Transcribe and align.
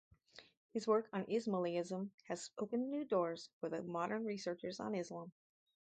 His 0.73 0.87
work 0.87 1.09
on 1.13 1.25
Ismailism 1.27 2.09
has 2.27 2.49
opened 2.57 2.89
new 2.89 3.05
doors 3.05 3.49
for 3.59 3.69
the 3.69 3.83
modern 3.83 4.25
researchers 4.25 4.79
on 4.79 4.95
Islam. 4.95 5.31